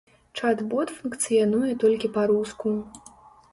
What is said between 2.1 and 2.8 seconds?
па-руску.